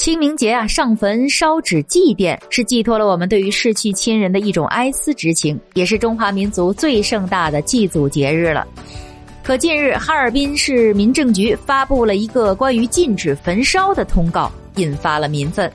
[0.00, 8.66] 清明节啊，上坟烧纸祭奠，是寄托了我们对于逝去亲人的一种哀思之情，也是中华民族最盛大的祭祖节日了。
[9.42, 15.70] 可近日，哈尔滨市民政局发布了一个关于禁止焚烧的通告，引发了民愤。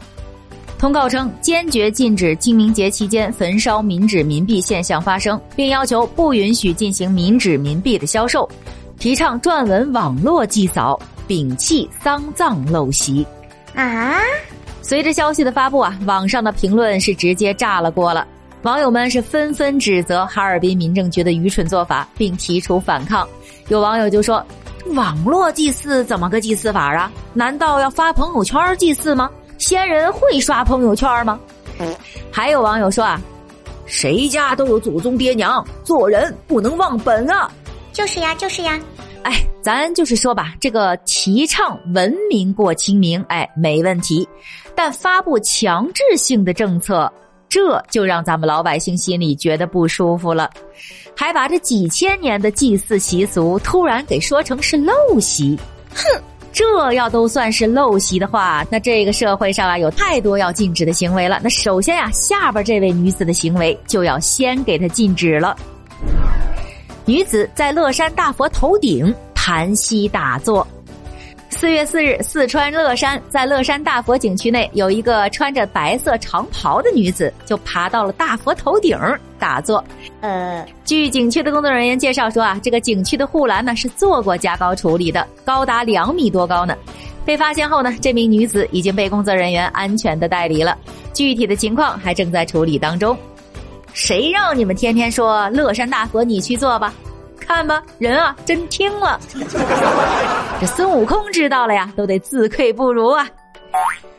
[0.80, 8.50] 通告称，坚决禁止清明节期间焚烧民纸民币现象发生，并要求不允许进行民纸民币的销售，
[8.98, 13.24] 提倡撰文网络祭扫，摒弃丧葬陋习。
[13.76, 14.20] 啊！
[14.82, 18.26] 随着消息的发布啊，网上的评论是直接炸了锅了，
[18.62, 23.28] 网友们是纷纷指责哈尔滨民政局的愚蠢做法，并提出反抗。
[23.68, 24.46] 有网友就说
[24.94, 27.12] ：“网络祭祀怎么个祭祀法啊？
[27.34, 31.40] 难道要发朋友圈祭祀吗？”先人会刷朋友圈吗？
[32.32, 33.20] 还有网友说啊，
[33.86, 37.50] 谁家都有祖宗爹娘，做人不能忘本啊！
[37.92, 38.80] 就是呀，就是呀。
[39.26, 44.28] 哎，咱就是说吧，这个提倡文明过清明，哎，没问题。
[44.76, 47.12] 但发布强制性的政策，
[47.50, 50.48] 这就让咱们老百姓心里觉得不舒服了。
[51.16, 55.58] 还把这几千年的祭祀习俗突然给说成是陋习，
[55.96, 56.04] 哼！
[56.54, 61.40] 这要都算是陋习的话，那这个社会上啊有太多要禁止的行为了。
[61.42, 65.58] 那首先呀，下边这位女子的行为就要先给她禁止了。
[67.08, 69.14] 女子在乐山大佛头顶
[69.46, 70.66] 盘膝打坐。
[71.52, 78.98] 四月四日，四川乐山在乐山大佛景区内，有一个穿着白色长袍的女子，就爬到了大佛头顶
[79.38, 79.84] 打坐。
[80.22, 86.76] 呃，据景区的工作人员介绍说啊，这个景区的护栏呢是做过加高处理的，高达两米多高呢。
[87.24, 90.76] 被发现后呢，这名女子已经被工作人员安全的带离了，
[91.14, 93.16] 具体的情况还正在处理当中。
[93.94, 96.92] 谁让你们天天说乐山大佛你去做吧？
[97.46, 99.20] 看吧，人啊，真听了。
[100.60, 103.28] 这孙悟空知道了呀，都得自愧不如啊。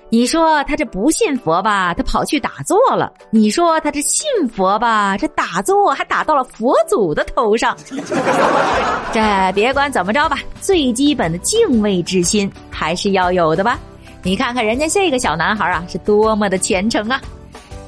[0.08, 7.76] 你说他这不信佛吧，他跑去打坐了；你说他这信佛吧，这打坐还打到了佛祖的头上。
[9.12, 13.78] 这别管怎么着吧，最基本的敬畏之心还是要有的吧。
[14.22, 17.20] 你看看人家这个小男孩啊，是多么的虔诚啊。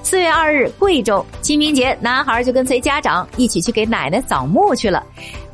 [0.03, 5.05] 四月二日，贵州清明节，男孩就跟随家长一起去给奶奶扫墓去了。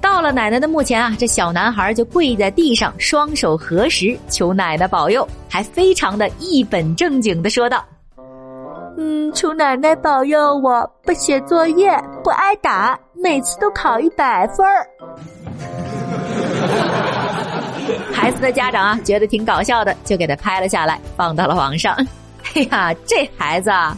[0.01, 7.85] 到了奶奶的墓前啊，这小男孩就跪在地上，双手合十，求奶奶保佑，还非常的一本正经的说道
[8.97, 11.91] ：“嗯，求奶奶保佑我不写作业，
[12.23, 14.87] 不挨打，每次都考一百分儿。”
[18.13, 21.95] 孩子的家长啊，觉得挺搞笑的，就给他拍了下来，放到了网上。
[22.55, 23.97] 哎呀，这孩子啊！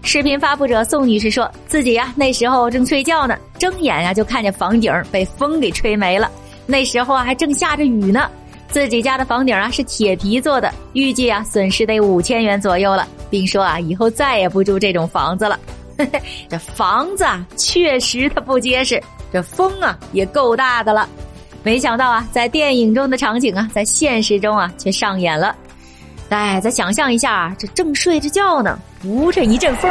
[0.03, 6.31] 视频发布者宋女士说自己呀那时候正睡觉呢，睁眼呀就看见房顶被风给吹没了。
[6.65, 8.31] 那时候啊还正下着雨呢，
[8.69, 15.59] 自己家的房顶啊是铁皮做的，预计啊损失得五千元左右了，并说啊以后再也不住这种房子了。
[16.49, 21.09] 这房子啊确实它不结实，这风啊也够大的了。
[21.67, 25.53] 没想到啊，在电影中的场景啊，在现实中啊却上演了。
[26.29, 29.91] 哎，再想象一下，这正睡着觉呢，呜这一阵风，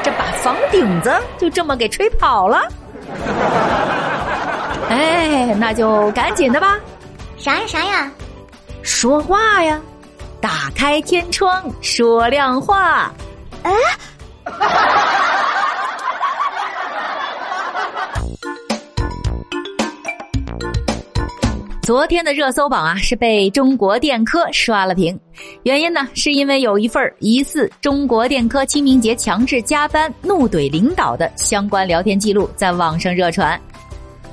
[0.00, 2.68] 这把房顶子就这么给吹跑了。
[4.88, 6.78] 哎，那就赶紧的吧。
[7.36, 8.08] 啥呀啥呀？
[8.82, 9.80] 说话呀！
[10.40, 13.12] 打开天窗说亮话。
[13.64, 13.72] 哎。
[21.88, 25.18] 昨天的热搜榜啊，是被中国电科刷了屏。
[25.62, 33.58] 原因呢，是因为有一份疑似中国电科清明节强制加班、怒怼领导的相关聊天记录在网上热传。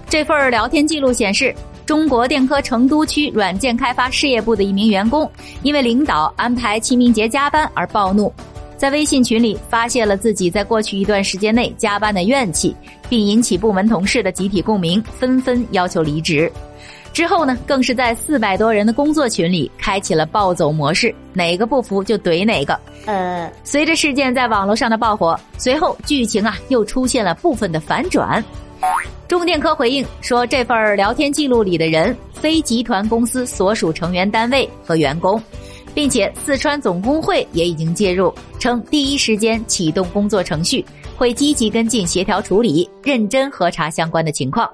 [0.10, 1.56] 这份聊天记录显示，
[1.86, 5.32] 中国电科成都区软件开发事业部的一名员工，
[5.64, 8.34] 因为领导安排清明节加班而暴怒，
[8.76, 12.76] 在微信群里发泄了自己在过去一段时间内加班的怨气，
[13.08, 16.52] 并引起部门同事的集体共鸣，纷纷要求离职。
[17.16, 22.78] 之后呢，更是在四百多人的工作群里开启了暴走模式，哪个不服就怼哪个。
[23.06, 28.44] 呃，随着事件在网络上的爆火，随后剧情啊又出现了部分的反转。
[29.30, 35.42] 中电科回应说，这份聊天记录里的人非集团公司所属成员单位和员工，
[35.94, 40.84] 并且四川总工会也已经介入，称第一时间启动工作程序，
[41.16, 44.70] 会积极跟进协调处理，认真核查相关的情况。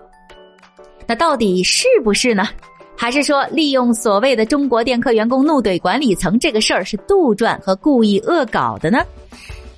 [1.12, 2.48] 那到底是不是呢？
[2.96, 9.00] 还是说利用所谓的中国电科员工怒怼管理层这个事儿是杜撰和故意恶搞的呢？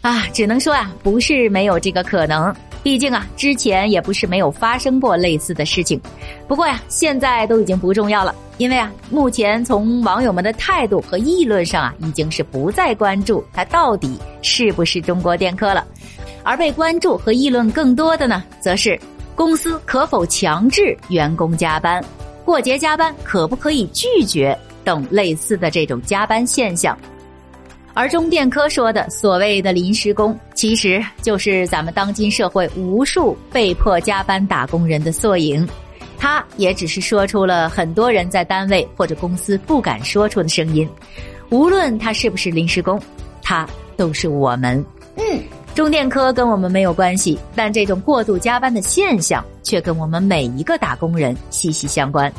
[0.04, 2.56] 啊，只能说啊，不是没有这个可能。
[2.84, 6.00] 毕竟啊，之前也不是没有发生过类似的事情。
[6.48, 15.84] 不过呀，现在都已经不重要了，因为啊，目前从网友们的态度和议论上啊，已经是不再关注它到底是不是中国电科了，
[16.44, 19.00] 而被关注和议论更多的呢，则是
[19.36, 22.04] 公司可否强制员工加班。
[22.46, 26.98] 过节加班可不可以拒绝等类似的这种加班现象，
[27.94, 35.66] 而中电科说的所谓的临时工，其实就是咱们当今社会无数被迫加班打工人的缩影。
[36.18, 40.88] 他也只是说出了很多人在单位或者公司不敢说出的声音。
[41.50, 43.02] 无论他是不是临时工，
[43.42, 44.84] 他都是我们。
[45.16, 45.40] 嗯，
[45.74, 49.44] 中电科跟我们没有关系，但这种过度加班的现象。
[49.64, 52.32] 却跟我们每一个打工人息息相关，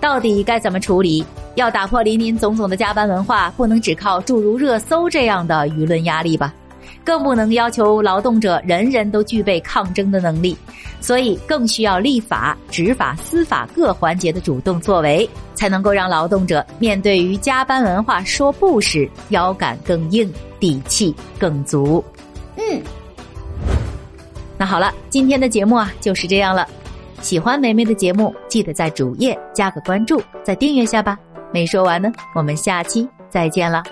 [0.00, 1.22] 到底该怎么处理？
[1.56, 6.52] 要打破林林总总的加班文化，不能只靠诸如热搜这样的舆论压力吧？
[7.04, 10.56] 更不能要求劳动者人人都具备抗争的能力，
[11.02, 22.02] 所以更需要立法、执法、司法各环节的主动作为，才能够让劳动者面对于加班文化说不时，腰杆更硬，底气更足。
[22.56, 22.82] 嗯。
[24.56, 26.66] 那好了，今天的节目啊就是这样了。
[27.20, 31.18] 喜欢梅梅的节目，记得在主页加个关注，再订阅下吧。
[31.52, 33.82] 没说完呢，我们下期再见了。